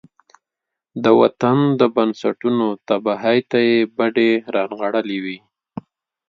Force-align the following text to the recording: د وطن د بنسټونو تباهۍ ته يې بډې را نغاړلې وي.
د 1.03 1.05
وطن 1.21 1.57
د 1.79 1.81
بنسټونو 1.95 2.65
تباهۍ 2.87 3.39
ته 3.49 3.57
يې 3.69 3.77
بډې 3.95 4.31
را 4.53 4.63
نغاړلې 4.71 5.17
وي. 5.23 5.37